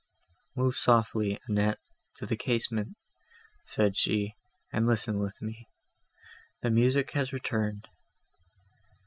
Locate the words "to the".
2.15-2.35